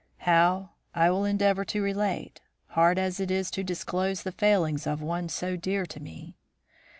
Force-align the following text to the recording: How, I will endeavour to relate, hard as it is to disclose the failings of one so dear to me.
How, 0.25 0.71
I 0.95 1.11
will 1.11 1.25
endeavour 1.25 1.63
to 1.65 1.79
relate, 1.83 2.41
hard 2.69 2.97
as 2.97 3.19
it 3.19 3.29
is 3.29 3.51
to 3.51 3.63
disclose 3.63 4.23
the 4.23 4.31
failings 4.31 4.87
of 4.87 4.99
one 4.99 5.29
so 5.29 5.55
dear 5.55 5.85
to 5.85 5.99
me. 5.99 6.35